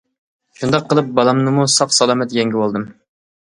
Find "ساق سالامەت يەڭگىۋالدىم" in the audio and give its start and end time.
1.75-2.89